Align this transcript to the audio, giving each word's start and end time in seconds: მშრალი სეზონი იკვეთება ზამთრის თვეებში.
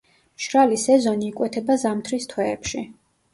მშრალი 0.37 0.79
სეზონი 0.83 1.27
იკვეთება 1.33 1.77
ზამთრის 1.83 2.27
თვეებში. 2.33 2.83